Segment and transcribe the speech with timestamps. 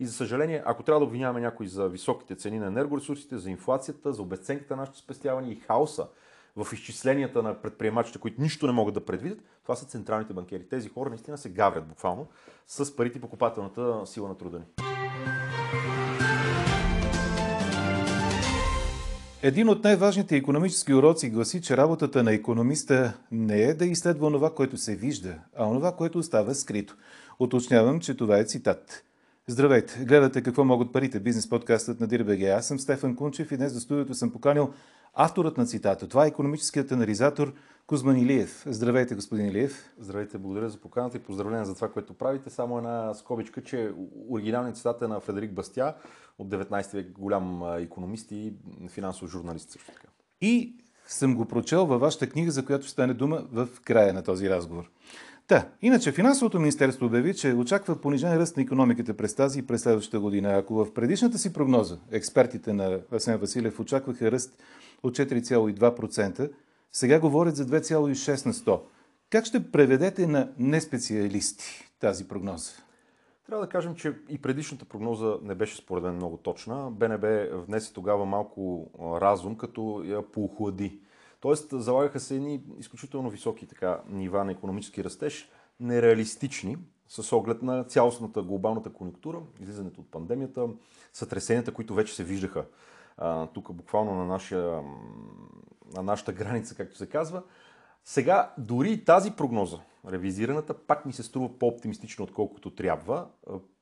[0.00, 4.12] И за съжаление, ако трябва да обвиняваме някой за високите цени на енергоресурсите, за инфлацията,
[4.12, 6.06] за обесценката на нашите спестявания и хаоса
[6.56, 10.68] в изчисленията на предприемачите, които нищо не могат да предвидят, това са централните банкери.
[10.68, 12.26] Тези хора наистина се гаврят буквално
[12.66, 14.64] с парите покупателната сила на труда ни.
[19.42, 24.54] Един от най-важните економически уроци гласи, че работата на економиста не е да изследва това,
[24.54, 26.96] което се вижда, а онова, което остава скрито.
[27.38, 29.04] Уточнявам, че това е цитат.
[29.50, 30.04] Здравейте!
[30.04, 31.20] Гледате какво могат парите.
[31.20, 32.50] Бизнес подкастът на Дирбеге.
[32.50, 34.72] Аз съм Стефан Кунчев и днес за студиото съм поканил
[35.14, 36.08] авторът на цитата.
[36.08, 37.52] Това е економическият анализатор
[37.86, 38.64] Кузман Илиев.
[38.66, 39.92] Здравейте, господин Илиев.
[39.98, 42.50] Здравейте, благодаря за поканата и поздравления за това, което правите.
[42.50, 43.92] Само една скобичка, че
[44.28, 45.94] оригиналният цитат е на Фредерик Бастя
[46.38, 48.52] от 19 век, голям економист и
[48.88, 50.08] финансов журналист също така.
[50.40, 54.22] И съм го прочел във вашата книга, за която ще стане дума в края на
[54.22, 54.90] този разговор.
[55.48, 59.82] Та, иначе финансовото министерство обяви, че очаква понижен ръст на економиката през тази и през
[59.82, 60.48] следващата година.
[60.48, 64.62] Ако в предишната си прогноза експертите на Асен Василев очакваха ръст
[65.02, 66.50] от 4,2%,
[66.92, 68.80] сега говорят за 2,6 на 100.
[69.30, 72.72] Как ще преведете на неспециалисти тази прогноза?
[73.46, 76.90] Трябва да кажем, че и предишната прогноза не беше според мен много точна.
[76.90, 81.00] БНБ внесе тогава малко разум, като я поохлади.
[81.40, 85.50] Тоест, залагаха се едни изключително високи така, нива на економически растеж,
[85.80, 86.76] нереалистични,
[87.08, 90.68] с оглед на цялостната глобалната конъюнктура, излизането от пандемията,
[91.12, 92.64] сътресенията, които вече се виждаха
[93.54, 94.82] тук буквално на, нашия,
[95.96, 97.42] на нашата граница, както се казва.
[98.04, 99.78] Сега дори тази прогноза,
[100.08, 103.26] ревизираната, пак ми се струва по-оптимистично, отколкото трябва.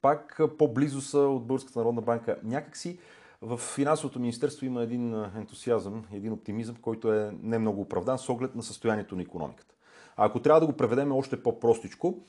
[0.02, 2.36] Пак по-близо са от Българската народна банка.
[2.44, 2.98] Някакси
[3.42, 8.54] в финансовото министерство има един ентусиазъм, един оптимизъм, който е не много оправдан с оглед
[8.54, 9.74] на състоянието на економиката.
[10.16, 12.24] А ако трябва да го преведем още по-простичко,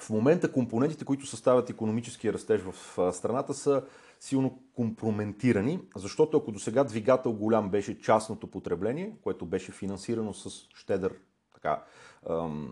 [0.00, 3.82] в момента компонентите, които съставят економическия растеж в страната са
[4.20, 10.50] силно компрометирани, защото ако до сега двигател голям беше частното потребление, което беше финансирано с
[10.74, 11.14] щедър
[11.54, 11.82] така,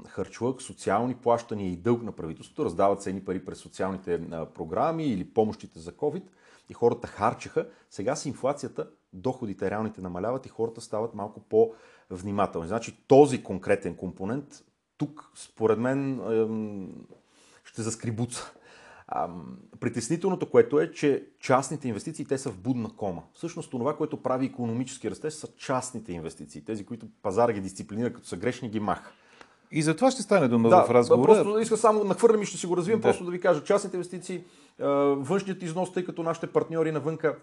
[0.08, 4.20] харчлък, социални плащания и дълг на правителството, раздават се едни пари през социалните
[4.54, 6.22] програми или помощите за COVID
[6.68, 7.68] и хората харчеха.
[7.90, 12.68] Сега с инфлацията доходите реалните намаляват и хората стават малко по-внимателни.
[12.68, 14.64] Значи този конкретен компонент
[14.96, 16.20] тук, според мен,
[17.64, 18.52] ще заскрибуца.
[19.80, 23.22] Притеснителното, което е, че частните инвестиции, те са в будна кома.
[23.32, 26.64] Всъщност това, което прави економически растеж, са частните инвестиции.
[26.64, 29.12] Тези, които пазара ги дисциплинира, като са грешни, ги маха.
[29.76, 31.32] И за това ще стане дума да, в разговора.
[31.32, 33.02] Просто иска само нахвърлям и ще си го развием, да.
[33.02, 33.64] просто да ви кажа.
[33.64, 34.44] Частните инвестиции,
[35.16, 37.36] външният износ, тъй като нашите партньори навънка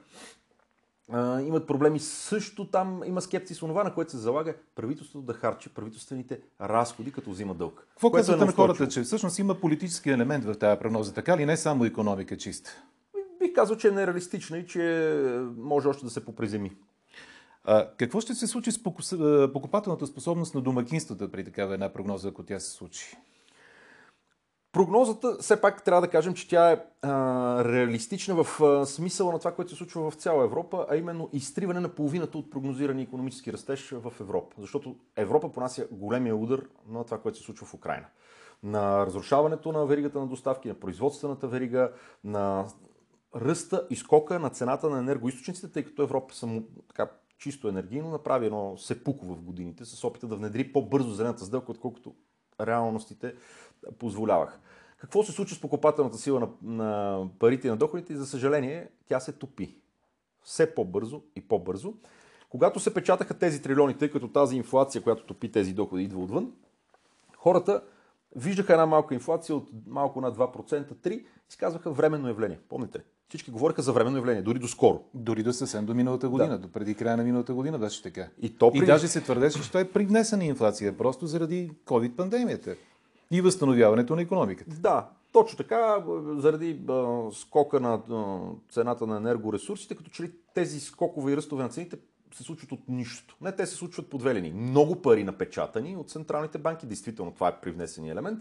[1.45, 1.99] имат проблеми.
[1.99, 7.29] Също там има скепсис това, на което се залага правителството да харчи правителствените разходи, като
[7.29, 7.87] взима дълг.
[7.89, 11.45] Какво казвате е на хората, че всъщност има политически елемент в тази прогноза, така ли
[11.45, 12.83] не само економика чиста?
[13.39, 15.15] Бих казал, че е нереалистична и че
[15.57, 16.71] може още да се поприземи.
[17.63, 18.83] А, какво ще се случи с
[19.53, 23.17] покупателната способност на домакинствата при такава една прогноза, ако тя се случи?
[24.71, 29.39] Прогнозата, все пак трябва да кажем, че тя е а, реалистична в а, смисъла на
[29.39, 33.53] това, което се случва в цяла Европа, а именно изтриване на половината от прогнозирани економически
[33.53, 34.55] растеж в Европа.
[34.59, 38.05] Защото Европа понася големия удар на това, което се случва в Украина.
[38.63, 41.91] На разрушаването на веригата на доставки, на производствената верига,
[42.23, 42.65] на
[43.35, 47.09] ръста и скока на цената на енергоисточниците, тъй като Европа само така
[47.41, 52.15] чисто енергийно направи едно сепуко в годините с опита да внедри по-бързо зелената сделка, отколкото
[52.61, 53.35] реалностите
[53.99, 54.59] позволявах.
[54.97, 58.13] Какво се случва с покупателната сила на, на парите и на доходите?
[58.13, 59.75] И за съжаление, тя се топи.
[60.43, 61.93] Все по-бързо и по-бързо.
[62.49, 66.53] Когато се печатаха тези трилиони, тъй като тази инфлация, която топи тези доходи, идва отвън,
[67.37, 67.83] хората
[68.35, 72.59] виждаха една малка инфлация от малко над 2%, 3% и казваха временно явление.
[72.69, 73.03] Помните?
[73.31, 75.03] Всички говориха за временно явление, дори до скоро.
[75.13, 76.57] Дори до съвсем до миналата година, да.
[76.57, 78.27] до преди края на миналата година беше така.
[78.41, 78.77] И, то при...
[78.77, 82.75] и даже се твърдеше, че той е привнесена инфлация, просто заради COVID-пандемията
[83.31, 84.75] и възстановяването на економиката.
[84.79, 86.03] Да, точно така,
[86.37, 88.39] заради а, скока на а,
[88.71, 91.97] цената на енергоресурсите, като че ли тези скокове и ръстове на цените
[92.33, 93.37] се случват от нищо.
[93.41, 94.53] Не, те се случват по две линии.
[94.53, 98.39] Много пари напечатани от централните банки, действително това е привнесения елемент,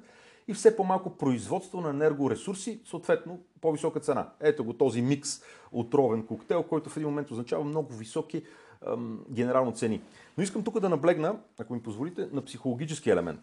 [0.48, 4.32] и все по-малко производство на енергоресурси, съответно по-висока цена.
[4.40, 5.40] Ето го този микс
[5.72, 8.42] отровен коктейл, който в един момент означава много високи
[8.87, 10.02] ам, генерално цени.
[10.38, 13.40] Но искам тук да наблегна, ако ми позволите, на психологически елемент.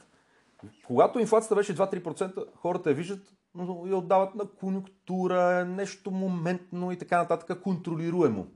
[0.87, 6.97] Когато инфлацията беше 2-3%, хората я виждат, но я отдават на конюнктура, нещо моментно и
[6.97, 8.47] така нататък, контролируемо.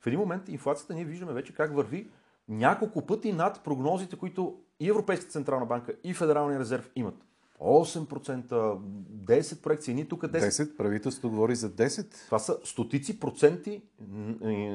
[0.00, 2.10] В един момент инфлацията ние виждаме вече как върви
[2.48, 7.14] няколко пъти над прогнозите, които и Европейската централна банка, и Федералния резерв имат.
[7.60, 10.38] 8%, 10 проекции, ние тук 10.
[10.38, 12.24] 10, правителството говори за 10.
[12.26, 13.82] Това са стотици проценти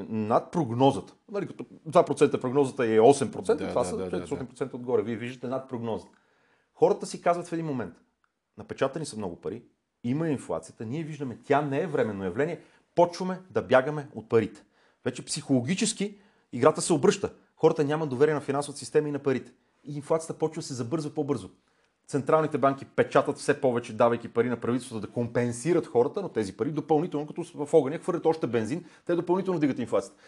[0.10, 1.14] над прогнозата.
[1.32, 4.76] Нали, като 2% прогнозата е 8%, да, това да, са 400% да, да.
[4.76, 5.02] отгоре.
[5.02, 6.12] Вие виждате над прогнозата.
[6.74, 7.94] Хората си казват в един момент,
[8.58, 9.64] напечатани са много пари,
[10.04, 12.62] има инфлацията, ние виждаме, тя не е временно явление,
[12.96, 14.64] почваме да бягаме от парите.
[15.06, 16.18] Вече психологически
[16.52, 17.34] играта се обръща.
[17.56, 19.54] Хората нямат доверие на финансовата система и на парите.
[19.84, 21.50] И инфлацията почва да се забързва по-бързо.
[22.12, 26.72] Централните банки печатат все повече, давайки пари на правителството да компенсират хората, но тези пари
[26.72, 30.22] допълнително, като в огъня хвърлят още бензин, те допълнително дигат инфлацията.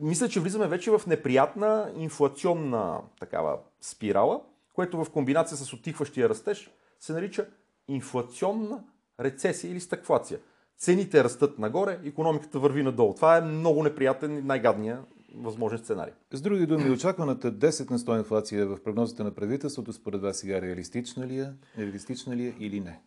[0.00, 4.40] Мисля, че влизаме вече в неприятна инфлационна такава спирала,
[4.74, 6.70] което в комбинация с отихващия растеж
[7.00, 7.46] се нарича
[7.88, 8.80] инфлационна
[9.20, 10.38] рецесия или стъкфлация.
[10.78, 13.14] Цените растат нагоре, економиката върви надолу.
[13.14, 15.00] Това е много неприятен и най-гадния
[15.34, 16.12] възможен сценарий.
[16.32, 20.62] С други думи, очакваната 10 на 100 инфлация в прогнозата на правителството, според вас сега
[20.62, 23.00] реалистична ли е, реалистична ли е или не?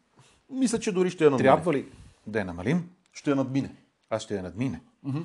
[0.50, 1.50] Мисля, че дори ще я надмине.
[1.50, 1.86] Трябва ли
[2.28, 2.90] да я намалим?
[3.14, 3.76] Ще я надмине.
[4.10, 4.82] А ще я надмине.
[5.06, 5.24] Mm-hmm.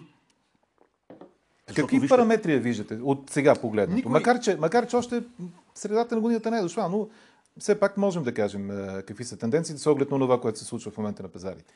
[1.75, 2.15] Какви вижте...
[2.15, 3.97] параметри я виждате от сега погледнато?
[3.97, 4.13] Никой...
[4.13, 5.23] Макар, че, макар, че още
[5.75, 7.09] средата на годината не е дошла, но
[7.59, 8.69] все пак можем да кажем
[9.07, 11.75] какви са тенденциите с оглед на това, което се случва в момента на пазарите.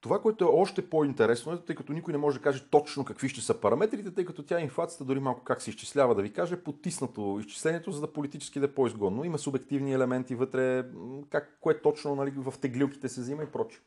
[0.00, 3.28] Това, което е още по-интересно, е, тъй като никой не може да каже точно какви
[3.28, 6.62] ще са параметрите, тъй като тя инфлацията дори малко как се изчислява, да ви каже,
[6.62, 9.24] потиснато изчислението, за да политически да е по-изгодно.
[9.24, 10.84] Има субективни елементи вътре,
[11.30, 13.80] как, кое точно нали, в теглилките се взима и прочее.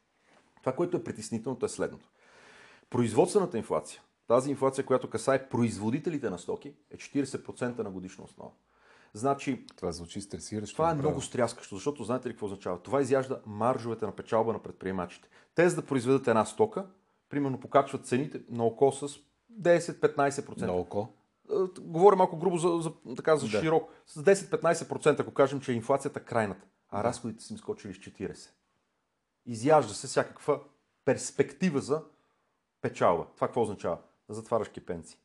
[0.60, 2.10] Това, което е притеснителното е следното.
[2.90, 8.52] Производствената инфлация, тази инфлация, която касае производителите на стоки, е 40% на годишна основа.
[9.14, 10.76] Значи, това звучи стресиращо.
[10.76, 12.80] Това е много стряскащо, защото знаете ли какво означава?
[12.80, 15.30] Това изяжда маржовете на печалба на предприемачите.
[15.56, 16.86] Те за да произведат една стока,
[17.30, 19.08] примерно покачват цените на око с
[19.62, 20.62] 10-15%.
[20.62, 21.08] На око?
[21.52, 23.62] Е, говоря малко грубо за, за, така, за да.
[23.62, 23.90] широко.
[24.08, 27.04] С 10-15%, ако кажем, че е инфлацията крайната, а да.
[27.04, 28.50] разходите са им скочили с 40%.
[29.46, 30.60] Изяжда се всякаква
[31.06, 32.02] перспектива за
[32.82, 33.26] печалба.
[33.36, 33.98] Това какво означава?
[34.30, 35.20] Затваряш кипенци.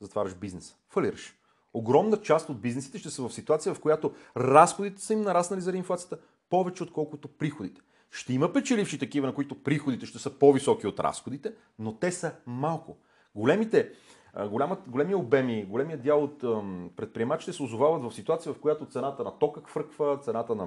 [0.00, 0.76] Затваряш бизнес.
[0.88, 1.38] Фалираш
[1.74, 5.78] огромна част от бизнесите ще са в ситуация, в която разходите са им нараснали заради
[5.78, 6.18] инфлацията
[6.50, 7.80] повече отколкото приходите.
[8.10, 12.32] Ще има печеливши такива, на които приходите ще са по-високи от разходите, но те са
[12.46, 12.96] малко.
[13.34, 13.90] Големите,
[14.48, 16.40] голямат, големи обеми, големият дял от
[16.96, 20.66] предприемачите се озовават в ситуация, в която цената на тока хвърква, цената на,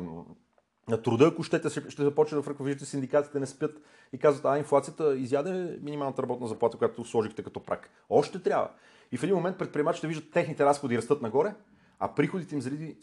[0.89, 2.65] на труда, ако щете, ще, започне да фръква.
[2.65, 3.81] Виждате, синдикатите не спят
[4.13, 7.89] и казват, а инфлацията изяде минималната работна заплата, която сложихте като прак.
[8.09, 8.69] Още трябва.
[9.12, 11.56] И в един момент предприемачите виждат техните разходи растат нагоре,
[12.00, 12.98] а приходите им заради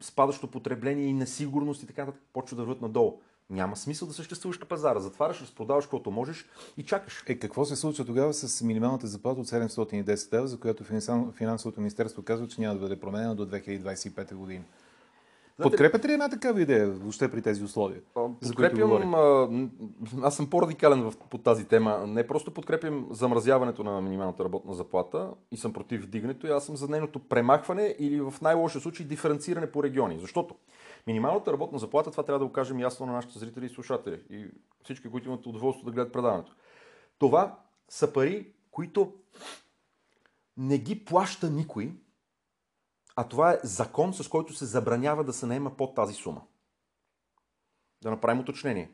[0.00, 3.20] спадащо потребление и несигурност и така нататък почва да върват надолу.
[3.50, 5.00] Няма смисъл да съществуваш на пазара.
[5.00, 6.46] Затваряш, разпродаваш каквото можеш
[6.76, 7.24] и чакаш.
[7.26, 10.84] Е, какво се случва тогава с минималната заплата от 710 лева, за която
[11.32, 14.64] финансовото министерство казва, че няма да бъде променена до 2025 година?
[15.62, 18.00] Подкрепяте ли една такава идея въобще при тези условия?
[18.14, 19.14] Подкрепям,
[20.22, 22.06] аз съм по-радикален по тази тема.
[22.06, 26.88] Не просто подкрепям замразяването на минималната работна заплата и съм против вдигането, аз съм за
[26.88, 30.18] нейното премахване или в най-лошия случай диференциране по региони.
[30.18, 30.54] Защото
[31.06, 34.46] минималната работна заплата, това трябва да го кажем ясно на нашите зрители и слушатели и
[34.84, 36.52] всички, които имат удоволствие да гледат предаването.
[37.18, 39.12] Това са пари, които
[40.56, 41.92] не ги плаща никой,
[43.16, 46.42] а това е закон, с който се забранява да се наема под тази сума.
[48.02, 48.90] Да направим уточнение.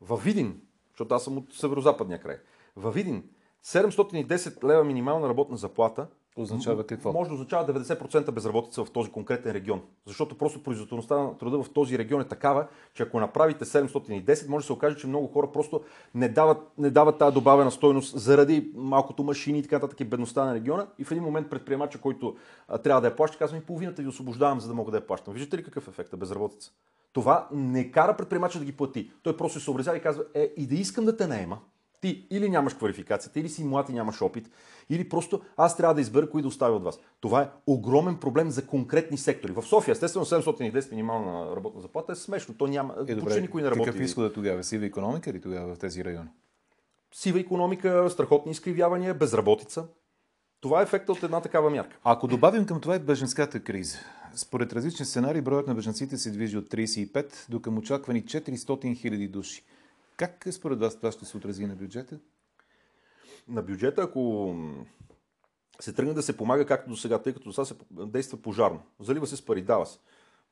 [0.00, 2.38] Във Видин, защото аз съм от северо-западния край,
[2.76, 3.30] във Видин
[3.64, 7.12] 710 лева минимална работна заплата Означава какво?
[7.12, 9.82] Може да означава 90% безработица в този конкретен регион.
[10.06, 14.62] Защото просто производителността на труда в този регион е такава, че ако направите 710, може
[14.62, 15.80] да се окаже, че много хора просто
[16.14, 20.44] не дават, не дават тази добавена стойност заради малкото машини и така нататък и бедността
[20.44, 20.86] на региона.
[20.98, 22.36] И в един момент предприемача, който
[22.68, 25.06] а, трябва да я плаща, казва ми половината ви освобождавам, за да мога да я
[25.06, 25.34] плащам.
[25.34, 26.70] Виждате ли какъв ефект е безработица?
[27.12, 29.10] Това не кара предприемача да ги плати.
[29.22, 31.58] Той просто се съобразява и казва, е, и да искам да те наема,
[32.04, 34.50] ти или нямаш квалификацията, или си млад и нямаш опит,
[34.90, 36.98] или просто аз трябва да избера кои да оставя от вас.
[37.20, 39.52] Това е огромен проблем за конкретни сектори.
[39.52, 42.54] В София, естествено, 710 минимална работна заплата е смешно.
[42.58, 43.90] То няма, е, добре, никой не работи.
[43.90, 44.64] Какъв изход е тогава?
[44.64, 46.28] Сива економика ли тогава в тези райони?
[47.14, 49.84] Сива економика, страхотни изкривявания, безработица.
[50.60, 51.96] Това е ефекта от една такава мярка.
[52.04, 53.98] Ако добавим към това и беженската криза,
[54.34, 59.28] според различни сценарии, броят на беженците се движи от 35 до към очаквани 400 хиляди
[59.28, 59.62] души.
[60.16, 62.18] Как според вас това ще се отрази на бюджета?
[63.48, 64.54] На бюджета, ако
[65.80, 68.82] се тръгне да се помага както до сега, тъй като сега се действа пожарно.
[69.00, 69.98] Залива се с пари, дава се.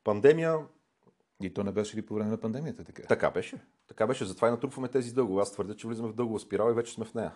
[0.03, 0.59] Пандемия.
[1.41, 3.03] И то не беше ли по време на пандемията така?
[3.03, 3.61] Така беше.
[3.87, 4.25] Така беше.
[4.25, 5.41] Затова и натрупваме тези дългове.
[5.41, 7.31] Аз твърдя, че влизаме в дългова спирала и вече сме в нея.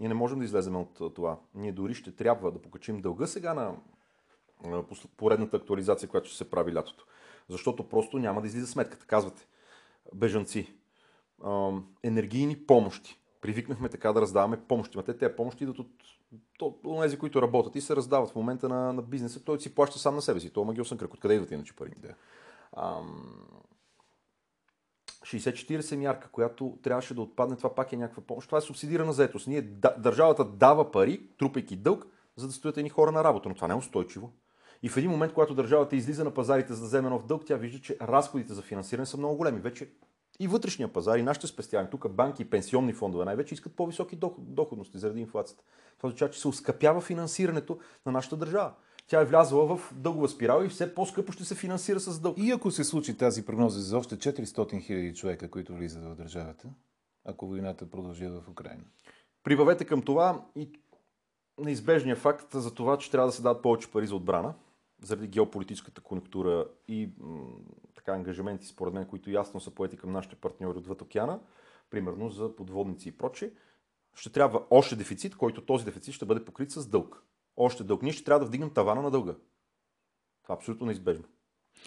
[0.00, 1.40] Ние не можем да излезем от това.
[1.54, 3.76] Ние дори ще трябва да покачим дълга сега на
[5.16, 7.06] поредната актуализация, която ще се прави лятото.
[7.48, 9.06] Защото просто няма да излиза сметката.
[9.06, 9.46] Казвате,
[10.14, 10.74] бежанци,
[12.02, 13.20] енергийни помощи.
[13.40, 14.98] Привикнахме така да раздаваме помощи.
[15.06, 15.90] Тези помощи идват от
[17.02, 19.44] тези, които работят и се раздават в момента на, на бизнеса.
[19.44, 20.50] Той си плаща сам на себе си.
[20.50, 21.14] Това е магиосен кръг.
[21.14, 21.90] Откъде идват иначе пари?
[21.98, 22.14] Да.
[25.24, 28.48] 60-40 мярка, която трябваше да отпадне, това пак е някаква помощ.
[28.48, 29.46] Това е субсидирана заетост.
[29.46, 29.62] Ние,
[29.98, 33.74] държавата дава пари, трупайки дълг, за да стоят едни хора на работа, но това не
[33.74, 34.32] е устойчиво.
[34.82, 37.56] И в един момент, когато държавата излиза на пазарите за да вземе нов дълг, тя
[37.56, 39.60] вижда, че разходите за финансиране са много големи.
[39.60, 39.90] Вече
[40.40, 44.98] и вътрешния пазар, и нашите спестявания, тук банки и пенсионни фондове най-вече искат по-високи доходности
[44.98, 45.64] заради инфлацията.
[45.96, 48.72] Това означава, че се ускъпява финансирането на нашата държава.
[49.06, 52.38] Тя е влязла в дългова спирала и все по-скъпо ще се финансира с дълг.
[52.38, 56.68] И ако се случи тази прогноза за още 400 хиляди човека, които влизат в държавата,
[57.24, 58.82] ако войната продължи в Украина?
[59.42, 60.70] Прибавете към това и
[61.58, 64.54] неизбежния факт за това, че трябва да се дадат повече пари за отбрана,
[65.02, 67.10] заради геополитическата конъюнктура и
[68.04, 71.40] така ангажименти, според мен, които ясно са поети към нашите партньори отвъд океана,
[71.90, 73.50] примерно за подводници и прочие,
[74.14, 77.22] ще трябва още дефицит, който този дефицит ще бъде покрит с дълг.
[77.56, 78.02] Още дълг.
[78.02, 79.34] Ние ще трябва да вдигнем тавана на дълга.
[80.42, 81.24] Това е абсолютно неизбежно.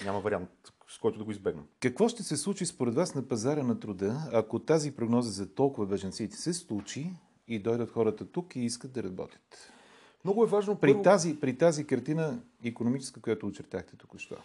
[0.03, 0.49] Няма вариант,
[0.87, 1.65] с който да го избегнем.
[1.79, 5.87] Какво ще се случи според вас на пазара на труда, ако тази прогноза за толкова
[5.87, 7.11] беженците се случи
[7.47, 9.71] и дойдат хората тук и искат да работят?
[10.23, 10.75] Много е важно.
[10.75, 11.03] При, първо...
[11.03, 14.35] тази, при тази картина економическа, която очертахте току-що.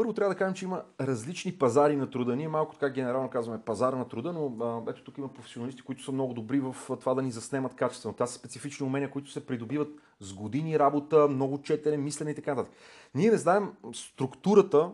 [0.00, 2.36] Първо трябва да кажем, че има различни пазари на труда.
[2.36, 6.12] Ние малко така генерално казваме пазара на труда, но ето тук има професионалисти, които са
[6.12, 8.14] много добри в това да ни заснемат качествено.
[8.14, 9.88] Това са специфични умения, които се придобиват
[10.20, 12.76] с години работа, много четене, мислене и така нататък.
[13.14, 14.90] Ние не знаем структурата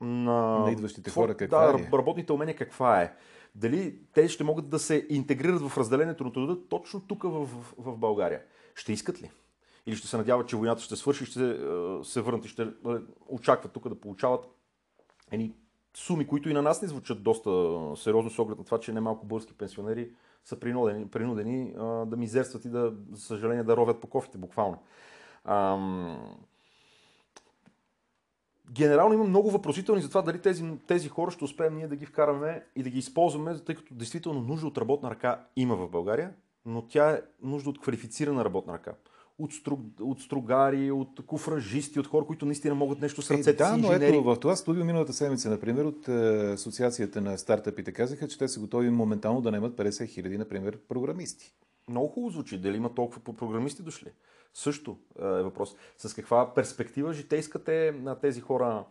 [0.00, 1.88] на, на идващите хора каква да, е.
[1.92, 3.14] работните умения каква е.
[3.54, 7.74] Дали те ще могат да се интегрират в разделението на труда точно тук в, в,
[7.78, 8.42] в България.
[8.74, 9.30] Ще искат ли?
[9.86, 11.54] Или ще се надяват, че войната ще свърши, ще е,
[12.04, 12.66] се върнат и ще е,
[13.28, 14.46] очакват тук да получават
[15.30, 15.54] едни
[15.96, 17.50] суми, които и на нас не звучат доста
[17.96, 20.10] сериозно с оглед на това, че немалко български пенсионери
[20.44, 24.78] са принудени, принудени а, да мизерстват и да, за съжаление, да ровят по кофите, буквално.
[25.44, 26.36] Ам...
[28.70, 32.06] Генерално има много въпросителни за това дали тези, тези хора ще успеем ние да ги
[32.06, 36.34] вкараме и да ги използваме, тъй като действително нужда от работна ръка има в България,
[36.66, 38.94] но тя е нужда от квалифицирана работна ръка
[39.38, 43.54] от, струг, от стругари, от куфражисти, от хора, които наистина могат нещо с ръцете е,
[43.54, 43.80] да, си.
[43.80, 48.38] но ето в това студио миналата седмица, например, от е, Асоциацията на стартъпите казаха, че
[48.38, 51.54] те са готови моментално да наемат 50 хиляди, например, програмисти.
[51.88, 52.58] Много хубаво звучи.
[52.58, 54.08] Дали има толкова програмисти дошли?
[54.54, 55.76] Също е, е въпрос.
[55.98, 58.84] С каква перспектива житейска те на тези хора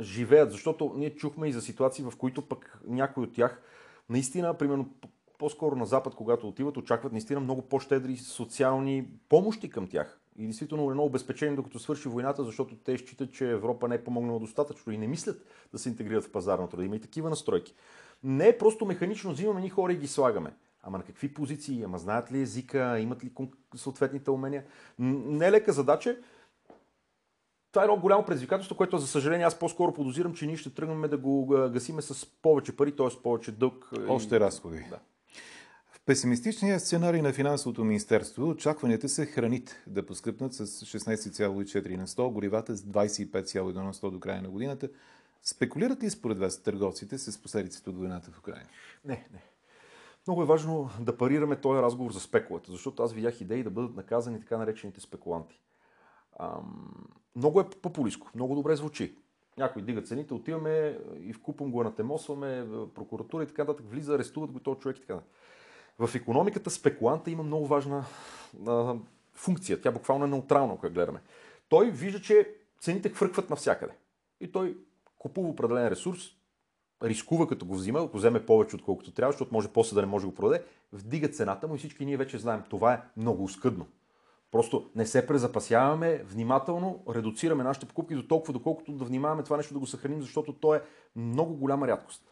[0.00, 0.52] живеят?
[0.52, 3.62] Защото ние чухме и за ситуации, в които пък някой от тях
[4.08, 4.88] наистина, примерно
[5.38, 10.20] по-скоро на Запад, когато отиват, очакват наистина много по-щедри социални помощи към тях.
[10.38, 14.40] И действително едно обезпечение, докато свърши войната, защото те считат, че Европа не е помогнала
[14.40, 16.84] достатъчно и не мислят да се интегрират в пазара на труда.
[16.84, 17.74] Има и такива настройки.
[18.24, 20.52] Не е просто механично взимаме ни хора и ги слагаме.
[20.82, 21.82] Ама на какви позиции?
[21.82, 22.98] Ама знаят ли езика?
[22.98, 23.30] Имат ли
[23.74, 24.64] съответните умения?
[24.98, 26.16] Не е лека задача.
[27.72, 31.02] Това е едно голямо предизвикателство, което за съжаление аз по-скоро подозирам, че ние ще тръгнем
[31.02, 33.22] да го гасиме с повече пари, т.е.
[33.22, 33.90] повече дълг.
[34.08, 34.86] Още разходи.
[34.90, 34.98] Да
[36.06, 42.76] песимистичния сценарий на финансовото министерство очакванията са храните да поскъпнат с 16,4 на 100, горивата
[42.76, 44.88] с 25,1 на 100 до края на годината.
[45.42, 48.68] Спекулират ли според вас търговците с последиците от войната в Украина?
[49.04, 49.42] Не, не.
[50.26, 53.96] Много е важно да парираме този разговор за спекулата, защото аз видях идеи да бъдат
[53.96, 55.60] наказани така наречените спекуланти.
[56.40, 59.18] Ам, много е популистко, много добре звучи.
[59.58, 64.60] Някои дигат цените, отиваме и вкупом го натемосваме, прокуратура и така нататък, влиза, арестуват го
[64.60, 65.32] този човек и така нататък.
[65.98, 68.04] В економиката спекуланта има много важна
[68.66, 68.94] а,
[69.34, 69.80] функция.
[69.80, 71.20] Тя буквално е неутрална, ако я гледаме.
[71.68, 73.92] Той вижда, че цените хвъркват навсякъде.
[74.40, 74.76] И той
[75.18, 76.20] купува определен ресурс,
[77.02, 80.22] рискува като го взима, ако вземе повече отколкото трябва, защото може после да не може
[80.22, 83.86] да го продаде, вдига цената му и всички ние вече знаем, това е много скъдно.
[84.50, 89.74] Просто не се презапасяваме, внимателно редуцираме нашите покупки до толкова, доколкото да внимаваме това нещо
[89.74, 90.82] да го съхраним, защото то е
[91.16, 92.22] много голяма рядкост.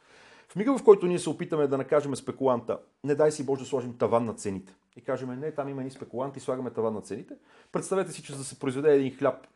[0.48, 3.66] В мига, в който ние се опитаме да накажем спекуланта, не дай си Боже да
[3.66, 7.34] сложим таван на цените и кажем, не, там има ни спекуланти, слагаме таван на цените.
[7.72, 9.46] Представете си, че за да се произведе един хляб,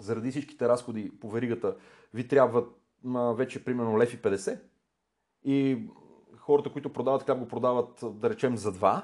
[0.00, 1.76] заради всичките разходи по веригата,
[2.14, 2.64] ви трябва
[3.34, 4.60] вече примерно лев и 50
[5.44, 5.86] и
[6.36, 9.02] хората, които продават хляб, го продават, да речем, за 2.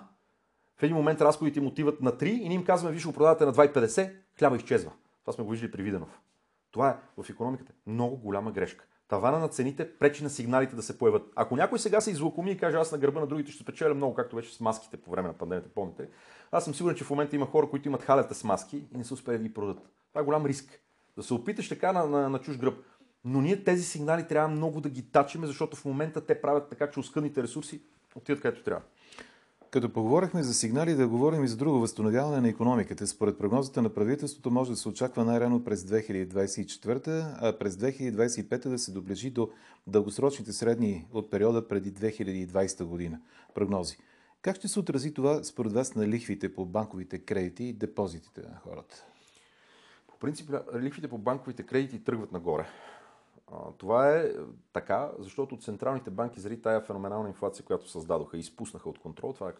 [0.76, 3.44] В един момент разходите им отиват на 3 и ние им казваме, ще го продавате
[3.44, 4.92] на 2,50, хляба изчезва.
[5.20, 6.20] Това сме го виждали при Виденов.
[6.70, 10.98] Това е в економиката много голяма грешка тавана на цените пречи на сигналите да се
[10.98, 11.32] появят.
[11.36, 14.14] Ако някой сега се излакоми и каже аз на гърба на другите ще спечеля много,
[14.14, 16.08] както беше с маските по време на пандемията, помните,
[16.52, 19.04] аз съм сигурен, че в момента има хора, които имат халета с маски и не
[19.04, 19.90] са успели да ги продадат.
[20.08, 20.80] Това е голям риск.
[21.16, 22.84] Да се опиташ така на, на, на чуж гръб.
[23.24, 26.90] Но ние тези сигнали трябва много да ги тачиме, защото в момента те правят така,
[26.90, 27.82] че оскъдните ресурси
[28.14, 28.82] отиват където трябва.
[29.70, 33.06] Като поговорихме за сигнали, да говорим и за друго възстановяване на економиката.
[33.06, 38.78] Според прогнозата на правителството може да се очаква най-рано през 2024, а през 2025 да
[38.78, 39.50] се доближи до
[39.86, 43.20] дългосрочните средни от периода преди 2020 година.
[43.54, 43.96] Прогнози.
[44.42, 48.60] Как ще се отрази това според вас на лихвите по банковите кредити и депозитите на
[48.64, 49.04] хората?
[50.06, 52.66] По принцип, лихвите по банковите кредити тръгват нагоре.
[53.78, 54.32] Това е
[54.72, 59.48] така, защото централните банки заради тая феноменална инфлация, която създадоха и изпуснаха от контрол, това
[59.48, 59.52] е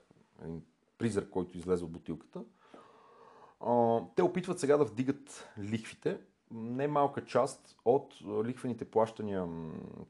[0.45, 0.63] един
[0.99, 2.41] призрак, който излезе от бутилката,
[4.17, 6.21] те опитват сега да вдигат лихвите.
[6.51, 9.47] Не малка част от лихвените плащания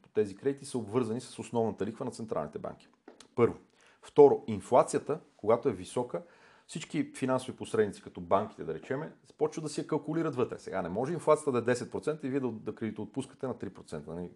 [0.02, 2.88] по тези кредити са обвързани с основната лихва на централните банки.
[3.34, 3.54] Първо.
[4.02, 6.22] Второ, инфлацията, когато е висока,
[6.70, 10.58] всички финансови посредници, като банките, да речеме, почват да си я калкулират вътре.
[10.58, 14.06] Сега не може инфлацията да е 10% и вие да, да кредитоотпускате на 3%.
[14.06, 14.30] Нали?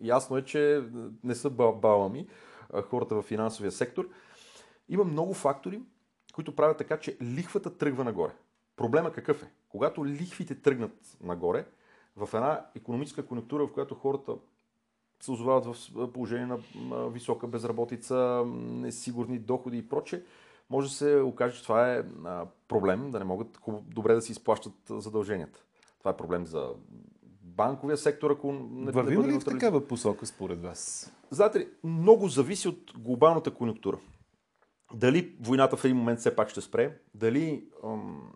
[0.00, 0.84] Ясно е, че
[1.24, 2.28] не са балами
[2.82, 4.08] хората в финансовия сектор.
[4.88, 5.82] Има много фактори,
[6.34, 8.32] които правят така, че лихвата тръгва нагоре.
[8.76, 9.50] Проблема какъв е?
[9.68, 11.66] Когато лихвите тръгнат нагоре,
[12.16, 14.32] в една економическа конъюнктура, в която хората
[15.20, 20.22] се озовават в положение на висока безработица, несигурни доходи и прочее,
[20.70, 22.04] може да се окаже, че това е
[22.68, 25.64] проблем, да не могат добре да си изплащат задълженията.
[25.98, 26.70] Това е проблем за
[27.42, 31.12] банковия сектор, ако не Вървим ли в такава посока според вас?
[31.30, 33.98] Знаете ли, много зависи от глобалната конъюнктура.
[34.94, 38.32] Дали войната в един момент все пак ще спре, дали ам,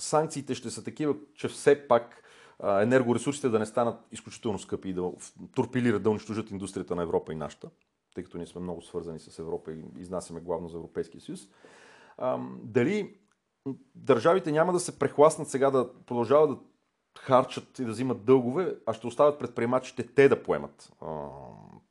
[0.00, 2.22] санкциите ще са такива, че все пак
[2.62, 5.10] енергоресурсите да не станат изключително скъпи и да
[5.54, 7.70] турпилират, да унищожат индустрията на Европа и нашата
[8.18, 11.48] тъй като ние сме много свързани с Европа и изнасяме главно за Европейския съюз.
[12.62, 13.14] Дали
[13.94, 16.58] държавите няма да се прехласнат сега да продължават да
[17.18, 20.92] харчат и да взимат дългове, а ще оставят предприемачите те да поемат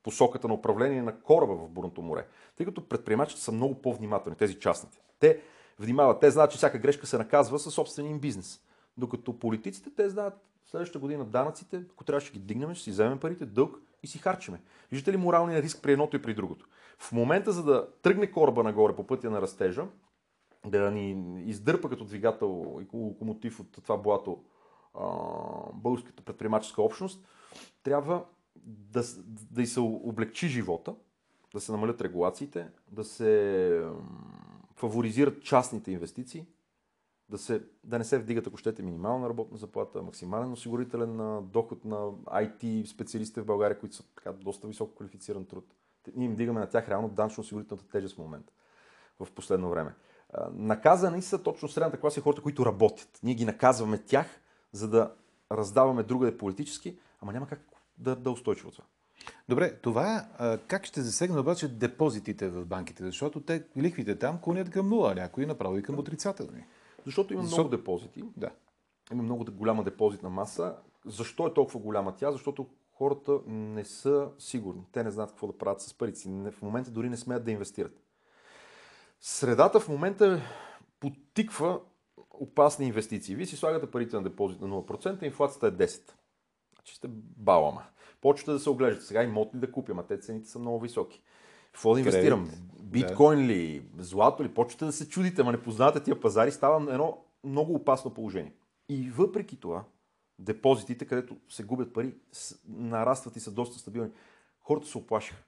[0.03, 2.27] посоката на управление на кораба в Бурното море.
[2.55, 5.01] Тъй като предприемачите са много по-внимателни, тези частните.
[5.19, 5.41] Те
[5.79, 8.61] внимават, те знаят, че всяка грешка се наказва със собствения им бизнес.
[8.97, 10.33] Докато политиците, те знаят
[10.65, 14.61] следващата година данъците, ако трябваше ги дигнем, ще си вземем парите, дълг и си харчиме.
[14.91, 16.67] Виждате ли моралния риск при едното и при другото?
[16.97, 19.85] В момента, за да тръгне кораба нагоре по пътя на растежа,
[20.65, 24.43] да ни издърпа като двигател и локомотив от това блато
[25.73, 27.27] българската предприемаческа общност,
[27.83, 28.25] трябва
[28.65, 29.03] да,
[29.51, 30.95] да и се облегчи живота,
[31.53, 33.83] да се намалят регулациите, да се
[34.75, 36.45] фаворизират частните инвестиции,
[37.29, 41.97] да, се, да не се вдигат, ако щете, минимална работна заплата, максимален осигурителен доход на
[42.11, 45.73] IT специалистите в България, които са така доста високо квалифициран труд.
[46.15, 48.53] Ние им дигаме на тях реално данъчно-осигурителната тежест в момента,
[49.19, 49.93] в последно време.
[50.51, 53.19] Наказани са точно средната класа и хората, които работят.
[53.23, 54.27] Ние ги наказваме тях,
[54.71, 55.13] за да
[55.51, 57.59] раздаваме другаде политически, ама няма как
[57.97, 58.83] да, да устойчиво това.
[59.49, 60.25] Добре, това
[60.67, 63.05] как ще засегне обаче депозитите в банките?
[63.05, 66.65] Защото те лихвите там клонят към нула, някои направо и към отрицателни.
[67.07, 67.57] Защото има Защо...
[67.57, 68.23] много депозити.
[68.37, 68.49] Да.
[69.11, 70.75] Има много голяма депозитна маса.
[71.05, 72.31] Защо е толкова голяма тя?
[72.31, 74.81] Защото хората не са сигурни.
[74.91, 76.29] Те не знаят какво да правят с парите си.
[76.29, 78.03] В момента дори не смеят да инвестират.
[79.19, 80.41] Средата в момента
[80.99, 81.79] потиква
[82.29, 83.35] опасни инвестиции.
[83.35, 86.11] Вие си слагате парите на депозит на 0%, инфлацията е 10%.
[86.75, 87.83] Значи сте балама.
[88.21, 89.05] Почвате да се оглеждате.
[89.05, 91.23] Сега имот ли да купя, а те цените са много високи.
[91.77, 92.51] Какво да инвестирам?
[92.81, 93.83] Биткоин ли?
[93.97, 94.49] Злато ли?
[94.49, 98.53] Почвате да се чудите, ама не познавате тия пазари, става едно много опасно положение.
[98.89, 99.83] И въпреки това,
[100.39, 102.13] депозитите, където се губят пари,
[102.67, 104.09] нарастват и са доста стабилни.
[104.59, 105.43] Хората се оплашиха.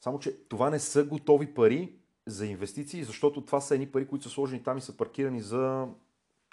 [0.00, 1.92] Само, че това не са готови пари
[2.26, 5.86] за инвестиции, защото това са едни пари, които са сложени там и са паркирани за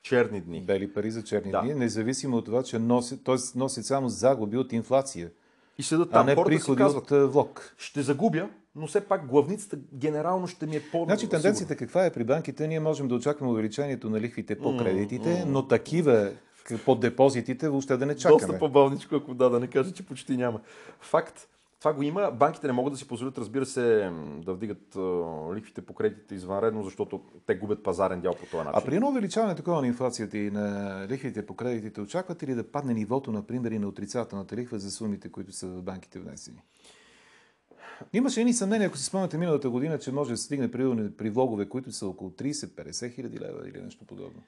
[0.03, 0.61] черни дни.
[0.61, 1.61] Бели пари за черни да.
[1.61, 3.35] дни, независимо от това, че носят, т.е.
[3.55, 5.31] носят само загуби от инфлация.
[5.77, 6.21] И седат там.
[6.21, 7.75] А не Хората приходи казват, от влог.
[7.77, 12.13] Ще загубя, но все пак главницата генерално ще ми е по Значи тенденцията каква е
[12.13, 12.67] при банките?
[12.67, 15.45] Ние можем да очакваме увеличението на лихвите по кредитите, mm, mm.
[15.45, 16.31] но такива
[16.85, 18.39] по депозитите въобще да не чакаме.
[18.39, 20.59] Доста по-бавничко, ако да, да не кажа, че почти няма.
[20.99, 21.47] Факт.
[21.79, 22.31] Това го има.
[22.31, 24.11] Банките не могат да си позволят, разбира се,
[24.45, 24.97] да вдигат
[25.55, 28.71] лихвите по кредитите извънредно, защото те губят пазарен дял по този начин.
[28.73, 32.63] А при едно увеличаване такова на инфлацията и на лихвите по кредитите, очаквате ли да
[32.71, 36.61] падне нивото, например, и на отрицателната лихва за сумите, които са в банките внесени?
[38.13, 41.29] Имаше едни съмнения, ако си спомняте миналата година, че може да се стигне при, при
[41.29, 44.43] влогове, които са около 30-50 хиляди лева или нещо подобно.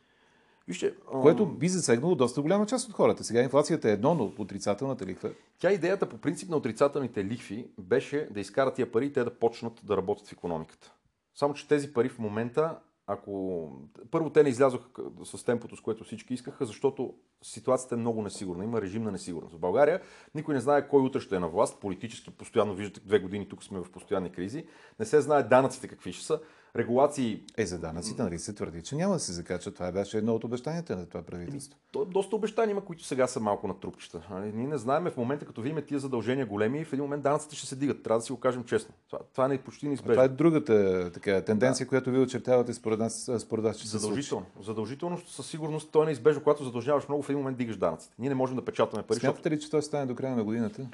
[0.68, 3.24] Вижте, което би засегнало доста голяма част от хората.
[3.24, 5.32] Сега инфлацията е едно, но отрицателната лихва.
[5.60, 9.40] Тя идеята по принцип на отрицателните лихви беше да изкарат тия пари и те да
[9.40, 10.94] почнат да работят в економиката.
[11.36, 12.76] Само, че тези пари в момента,
[13.08, 13.72] ако...
[14.12, 14.90] Първо те не излязоха
[15.24, 18.64] с темпото, с което всички искаха, защото ситуацията е много несигурна.
[18.64, 19.56] Има режим на несигурност.
[19.56, 20.02] В България
[20.36, 21.80] никой не знае кой утре ще е на власт.
[21.80, 24.66] Политически постоянно виждате две години тук сме в постоянни кризи.
[25.00, 26.40] Не се знае данъците какви ще са
[26.76, 27.44] регулации.
[27.58, 29.74] Е, за данъците, нали се твърди, че няма да се закача.
[29.74, 31.80] Това беше едно от обещанията на това правителство.
[31.92, 34.28] То, доста обещания има, които сега са малко на трупчета.
[34.32, 34.52] Нали?
[34.54, 37.68] Ние не знаем в момента, като видим тия задължения големи, в един момент данъците ще
[37.68, 38.04] се дигат.
[38.04, 38.96] Трябва да си го кажем честно.
[39.08, 40.14] Това, това е почти неизбежно.
[40.14, 41.90] Това е другата така, тенденция, да.
[41.90, 44.46] която вие очертавате според нас, според нас че Задължително.
[44.60, 46.44] Се Задължително със сигурност то е неизбежно.
[46.44, 48.16] Когато задължаваш много, в един момент дигаш данъците.
[48.20, 49.20] Ние не можем да печатаме пари.
[49.20, 50.88] Смятате ли, че това стане до края на годината?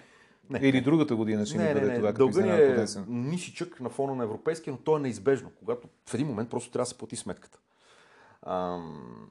[0.50, 0.60] Не.
[0.62, 1.98] Или другата година ще не, ни бъде не, не.
[1.98, 6.14] това, Дълга ни е нисичък на фона на европейския, но то е неизбежно, когато в
[6.14, 7.60] един момент просто трябва да се плати сметката.
[8.42, 9.30] Ам...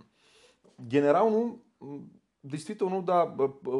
[0.81, 1.61] Генерално,
[2.45, 3.35] действително, да,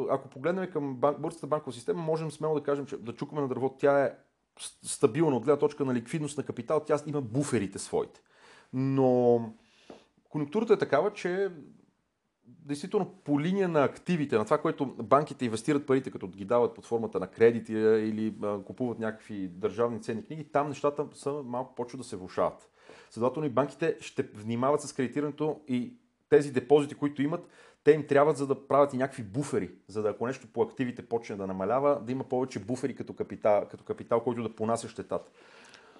[0.09, 3.69] ако погледнем към българската банкова система, можем смело да кажем, че да чукаме на дърво,
[3.69, 4.11] тя е
[4.83, 8.21] стабилна от гледна точка на ликвидност на капитал, тя има буферите своите.
[8.73, 9.39] Но
[10.29, 11.49] конъюнктурата е такава, че
[12.47, 16.85] действително по линия на активите, на това, което банките инвестират парите, като ги дават под
[16.85, 22.07] формата на кредити или купуват някакви държавни ценни книги, там нещата са малко почват да
[22.07, 22.69] се влушават.
[23.09, 25.93] Следователно и банките ще внимават с кредитирането и
[26.29, 27.47] тези депозити, които имат,
[27.83, 31.01] те им трябват за да правят и някакви буфери, за да ако нещо по активите
[31.01, 35.31] почне да намалява, да има повече буфери като капитал, като капитал който да понася щетата.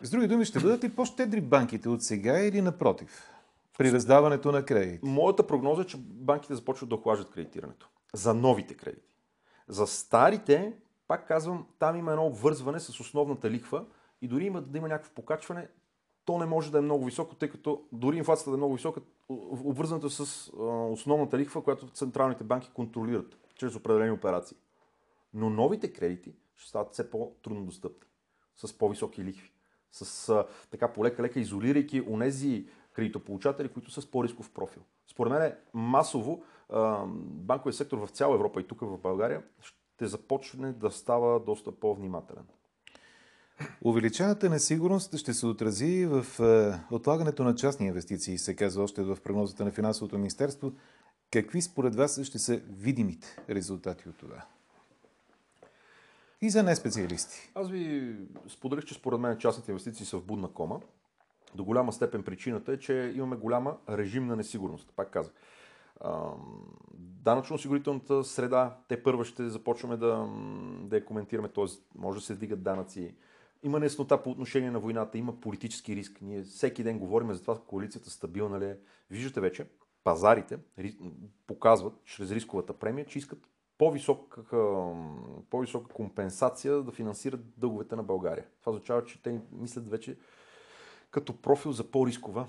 [0.01, 3.32] С други думи, ще бъдат ли по-щедри банките от сега или напротив?
[3.77, 4.99] При раздаването на кредити?
[5.05, 7.89] Моята прогноза е, че банките започват да охлаждат кредитирането.
[8.13, 9.15] За новите кредити.
[9.67, 10.73] За старите,
[11.07, 13.85] пак казвам, там има едно обвързване с основната лихва
[14.21, 15.67] и дори има да има някакво покачване,
[16.25, 19.01] то не може да е много високо, тъй като дори инфлацията да е много висока,
[19.29, 20.51] обвързаното е с
[20.91, 24.57] основната лихва, която централните банки контролират чрез определени операции.
[25.33, 28.07] Но новите кредити ще стават все по-трудно достъпни,
[28.55, 29.51] с по-високи лихви,
[29.91, 34.81] с така полека-лека изолирайки онези кредитополучатели, които са с по-рисков профил.
[35.07, 36.43] Според мен масово
[37.17, 42.45] банковия сектор в цяла Европа и тук в България ще започне да става доста по-внимателен.
[43.81, 46.25] Увеличената несигурност ще се отрази в
[46.91, 50.71] отлагането на частни инвестиции, се казва още в прогнозата на финансовото министерство.
[51.31, 54.45] Какви според вас ще са видимите резултати от това?
[56.41, 57.51] И за неспециалисти.
[57.55, 58.15] Аз ви
[58.47, 60.75] споделих, че според мен частните инвестиции са в будна кома
[61.55, 64.93] до голяма степен причината е, че имаме голяма режимна несигурност.
[64.95, 65.33] Пак казах.
[66.97, 70.27] Данъчно-осигурителната среда, те първа ще започваме да,
[70.81, 71.65] да я коментираме, т.е.
[71.95, 73.15] може да се вдигат данъци.
[73.63, 76.21] Има неснота по отношение на войната, има политически риск.
[76.21, 78.77] Ние всеки ден говорим за това коалицията стабилна ли е.
[79.11, 79.67] Виждате вече,
[80.03, 80.59] пазарите
[81.47, 83.39] показват чрез рисковата премия, че искат
[83.77, 84.41] по-висока,
[85.49, 88.45] по-висока компенсация да финансират дълговете на България.
[88.59, 90.17] Това означава, че те мислят вече
[91.13, 92.47] като профил за по-рискова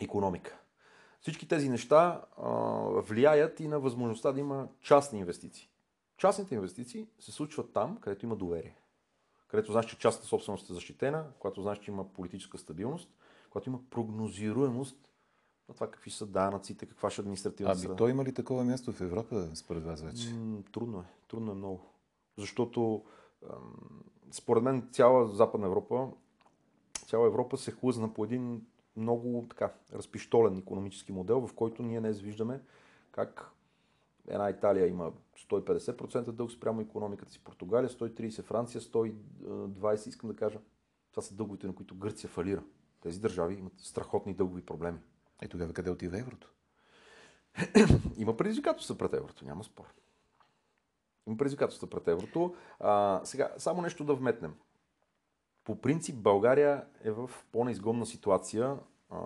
[0.00, 0.58] економика.
[1.20, 2.50] Всички тези неща а,
[3.00, 5.68] влияят и на възможността да има частни инвестиции.
[6.16, 8.76] Частните инвестиции се случват там, където има доверие.
[9.48, 13.10] Където знаеш, че частната собственост е защитена, когато знаеш, че има политическа стабилност,
[13.50, 14.96] когато има прогнозируемост
[15.68, 19.00] на това какви са данъците, каква ще административна Ами то има ли такова място в
[19.00, 20.30] Европа, според вас вече?
[20.30, 21.04] М- трудно е.
[21.28, 21.80] Трудно е много.
[22.36, 23.04] Защото
[24.30, 26.08] според мен цяла Западна Европа
[27.06, 32.20] цяла Европа се хлъзна по един много така разпиштолен економически модел, в който ние днес
[32.20, 32.60] виждаме
[33.12, 33.50] как
[34.28, 35.12] една Италия има
[35.50, 40.58] 150% дълг спрямо економиката си, Португалия 130, Франция 120, искам да кажа.
[41.10, 42.62] Това са дълговите, на които Гърция фалира.
[43.00, 44.98] Тези държави имат страхотни дългови проблеми.
[45.42, 46.52] Е тогава къде отива еврото?
[48.16, 49.94] има предизвикателства пред еврото, няма спор.
[51.26, 52.54] Има предизвикателства пред еврото.
[52.80, 54.54] А, сега, само нещо да вметнем.
[55.64, 58.76] По принцип България е в по-неизгодна ситуация
[59.10, 59.16] а,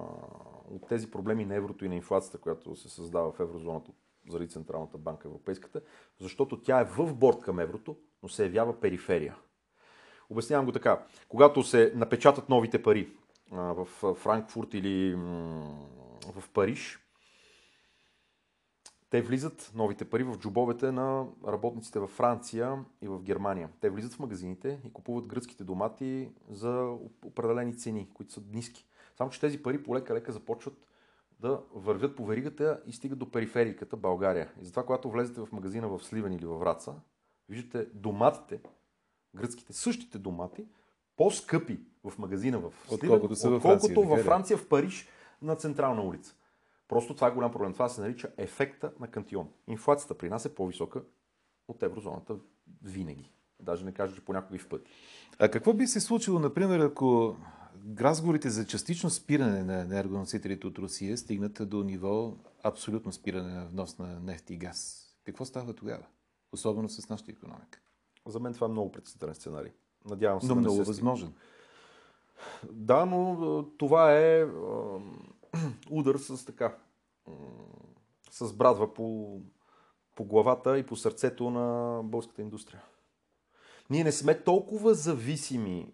[0.70, 3.90] от тези проблеми на еврото и на инфлацията, която се създава в еврозоната
[4.28, 5.80] заради Централната банка Европейската,
[6.20, 9.36] защото тя е в борт към еврото, но се явява периферия.
[10.30, 11.06] Обяснявам го така.
[11.28, 13.12] Когато се напечатат новите пари
[13.52, 15.14] а, в Франкфурт или
[16.34, 17.05] в Париж,
[19.10, 23.70] те влизат, новите пари, в джобовете на работниците във Франция и в Германия.
[23.80, 28.86] Те влизат в магазините и купуват гръцките домати за определени цени, които са ниски.
[29.16, 30.86] Само, че тези пари полека-лека започват
[31.40, 34.52] да вървят по веригата и стигат до перифериката България.
[34.60, 36.94] И затова, когато влезете в магазина в Сливен или във Враца,
[37.48, 38.60] виждате доматите,
[39.34, 40.66] гръцките, същите домати,
[41.16, 45.08] по-скъпи в магазина в Сливен, отколкото, отколкото във Франция, в Париж
[45.42, 46.34] на централна улица.
[46.88, 47.72] Просто това е голям проблем.
[47.72, 49.48] Това се нарича ефекта на кантион.
[49.66, 51.02] Инфлацията при нас е по-висока
[51.68, 52.36] от еврозоната
[52.82, 53.32] винаги.
[53.60, 54.90] Даже не кажа, че понякога и в пъти.
[55.38, 57.36] А какво би се случило, например, ако
[58.00, 63.98] разговорите за частично спиране на енергоносителите от Русия стигнат до ниво абсолютно спиране на внос
[63.98, 65.08] на нефт и газ.
[65.24, 66.06] Какво става тогава?
[66.52, 67.80] Особено с нашата економика.
[68.26, 69.72] За мен това е много предсъден сценарий.
[70.04, 70.46] Надявам се.
[70.46, 71.32] Но да много възможен.
[72.72, 74.46] Да, но това е
[75.90, 76.76] удар с така.
[78.30, 79.38] С брадва по,
[80.14, 82.82] по главата и по сърцето на българската индустрия.
[83.90, 85.92] Ние не сме толкова зависими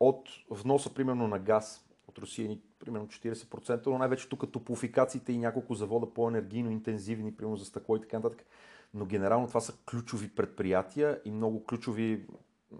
[0.00, 5.38] от вноса, примерно, на газ от Русия, ни, примерно 40%, но най-вече тук топлофикациите и
[5.38, 8.46] няколко завода по-енергийно интензивни, примерно за стъкло и така нататък.
[8.94, 12.26] Но генерално това са ключови предприятия и много ключови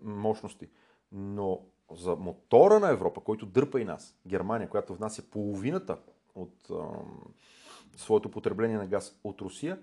[0.02, 0.68] мощности.
[1.12, 1.60] Но
[1.94, 5.98] за мотора на Европа, който дърпа и нас, Германия, която внася половината
[6.34, 6.74] от а,
[7.96, 9.78] своето потребление на газ от Русия,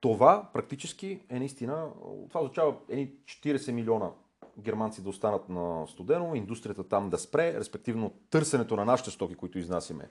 [0.00, 1.88] това практически е наистина,
[2.28, 4.10] това означава едни 40 милиона
[4.58, 9.58] германци да останат на студено, индустрията там да спре, респективно търсенето на нашите стоки, които
[9.58, 10.08] изнасяме,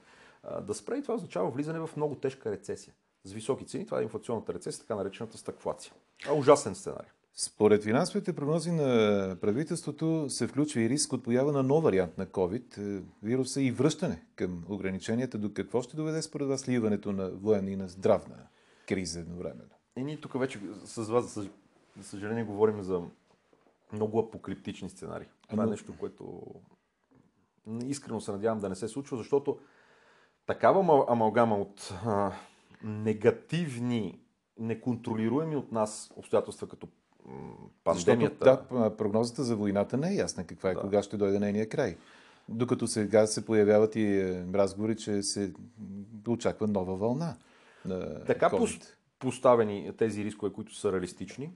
[0.61, 2.93] да спре и това означава влизане в много тежка рецесия.
[3.23, 5.93] С високи цени, това е инфлационната рецесия, така наречената стъкфлация.
[6.29, 7.09] А ужасен сценарий.
[7.39, 12.25] Според финансовите прогнози на правителството се включва и риск от поява на нов вариант на
[12.25, 15.37] COVID, е, вируса и връщане към ограниченията.
[15.37, 18.35] До какво ще доведе според вас сливането на военна и на здравна
[18.87, 19.69] криза едновременно?
[19.97, 21.49] И ние тук вече с вас, за
[22.01, 23.01] съжаление, говорим за
[23.93, 25.27] много апокриптични сценарии.
[25.49, 26.43] Това е нещо, което
[27.85, 29.59] искрено се надявам да не се случва, защото
[30.45, 32.31] такава амалгама от а,
[32.83, 34.19] негативни,
[34.59, 36.87] неконтролируеми от нас обстоятелства, като
[37.83, 38.45] пандемията.
[38.45, 40.79] Защото, да, прогнозата за войната не е ясна каква е, да.
[40.79, 41.97] кога ще дойде нейния край.
[42.49, 45.53] Докато сега се появяват и е, разговори, че се
[46.27, 47.35] очаква нова вълна.
[47.85, 48.93] На така COVID.
[49.19, 51.51] поставени тези рискове, които са реалистични,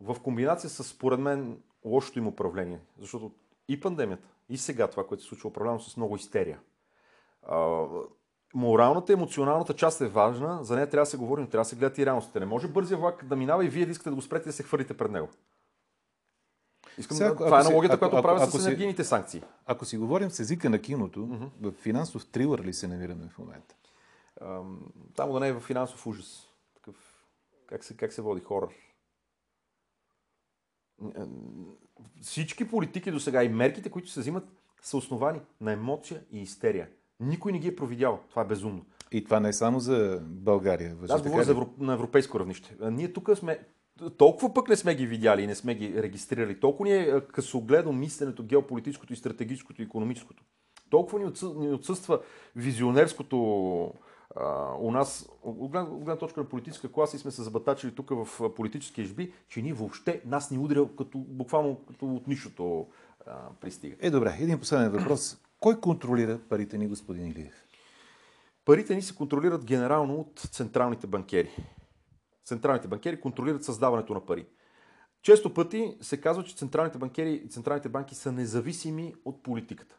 [0.00, 2.80] в комбинация с, според мен, лошото им управление.
[2.98, 3.32] Защото
[3.68, 6.60] и пандемията, и сега това, което се случва, управлявано с много истерия.
[8.54, 11.76] Моралната, емоционалната част е важна, за нея трябва да се говори, но трябва да се
[11.76, 12.40] гледат и реалностите.
[12.40, 14.52] Не може бързия влак да минава и вие да искате да го спрете и да
[14.52, 15.28] се хвърлите пред него.
[16.98, 19.42] Искам Сега, да, това е аналогията, която правя с енергийните си, санкции.
[19.66, 21.50] Ако си говорим с езика на киното, uh-huh.
[21.60, 23.74] в финансов трилър ли се намираме в момента?
[25.16, 26.48] Там да не е в финансов ужас.
[26.74, 26.96] Такъв,
[27.66, 28.68] как, се, как се води хорър?
[32.22, 34.48] Всички политики до сега и мерките, които се взимат,
[34.82, 36.88] са основани на емоция и истерия.
[37.20, 38.20] Никой не ги е провидял.
[38.30, 38.84] Това е безумно.
[39.12, 40.96] И това не е само за България.
[41.08, 41.78] Аз говоря за Европ...
[41.78, 42.76] на европейско равнище.
[42.80, 43.58] Ние тук сме
[44.16, 46.60] толкова пък не сме ги видяли и не сме ги регистрирали.
[46.60, 50.42] Толкова ни е късогледно мисленето, геополитическото и стратегическото и економическото.
[50.90, 52.20] Толкова ни отсъства
[52.56, 53.92] визионерското
[54.36, 58.54] а, у нас, от гледна точка на политическа класа и сме се забатачили тук в
[58.54, 62.86] политически ежби, че ние въобще нас ни удря като, буквално като от нищото
[63.26, 63.96] а, пристига.
[64.00, 64.36] Е, добре.
[64.40, 65.38] Един последен въпрос.
[65.60, 67.66] Кой контролира парите ни, господин Илиев?
[68.64, 71.50] Парите ни се контролират генерално от централните банкери.
[72.44, 74.46] Централните банкери контролират създаването на пари.
[75.22, 79.98] Често пъти се казва, че централните банкери и централните банки са независими от политиката.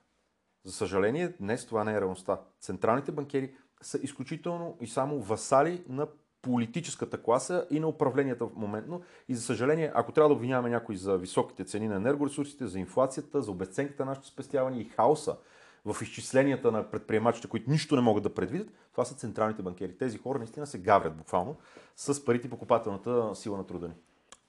[0.66, 2.42] За съжаление, днес това не е реалността.
[2.62, 6.08] Централните банкери са изключително и само васали на
[6.42, 9.02] политическата класа и на управленията в моментно.
[9.30, 13.42] И за съжаление, ако трябва да обвиняваме някой за високите цени на енергоресурсите, за инфлацията,
[13.42, 15.38] за обесценката на нашите спестявания и хаоса
[15.86, 19.98] в изчисленията на предприемачите, които нищо не могат да предвидят, това са централните банкери.
[19.98, 21.56] Тези хора наистина се гаврят буквално
[21.96, 23.94] с парите покупателната сила на труда ни.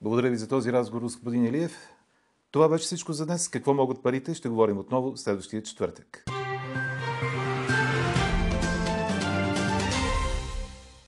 [0.01, 1.89] Благодаря ви за този разговор, господин Илиев.
[2.51, 3.49] Това беше всичко за днес.
[3.49, 4.33] Какво могат парите?
[4.33, 6.38] Ще говорим отново следващия четвъртък.